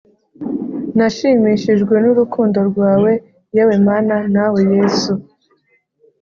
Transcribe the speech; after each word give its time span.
nashimishijwe 0.97 1.95
n’urukundo 2.03 2.59
rwawe, 2.69 3.11
yewe 3.55 3.75
mana 3.87 4.15
nawe 4.33 4.59
yesu 4.73 5.11